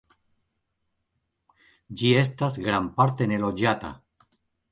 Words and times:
Ĝi 2.01 2.09
estas 2.23 2.57
grandparte 2.69 3.31
neloĝata. 3.35 3.93